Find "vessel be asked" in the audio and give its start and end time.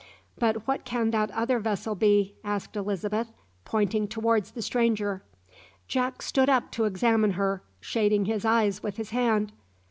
1.59-2.75